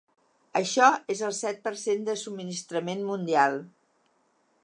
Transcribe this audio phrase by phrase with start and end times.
[0.59, 3.61] Això és el set per cent del subministrament mundial.